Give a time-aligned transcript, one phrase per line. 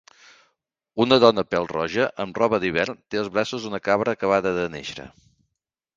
[1.05, 5.11] Una dona pèl-roja amb roba d'hivern té als braços una cabra acabada de néixer.